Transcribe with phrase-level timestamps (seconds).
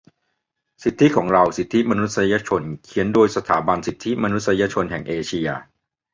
[0.83, 5.47] สิทธิของเรา สิทธิมนุษยชน เขียนโดยสถาบันสิทธิมนุษยชนแหงเอเชีย